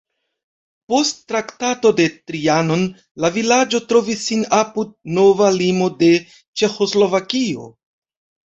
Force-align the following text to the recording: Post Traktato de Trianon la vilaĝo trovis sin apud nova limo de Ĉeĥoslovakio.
Post 0.91 1.19
Traktato 1.31 1.91
de 1.99 2.07
Trianon 2.31 2.85
la 3.25 3.31
vilaĝo 3.35 3.81
trovis 3.93 4.25
sin 4.31 4.41
apud 4.63 4.97
nova 5.19 5.53
limo 5.61 5.91
de 6.03 6.11
Ĉeĥoslovakio. 6.35 7.73